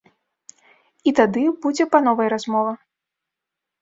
[1.11, 2.71] І тады будзе па новай размова.